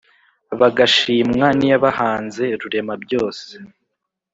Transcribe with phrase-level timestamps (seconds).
[0.59, 3.51] bagashimwa n’iyabahanze rurema byose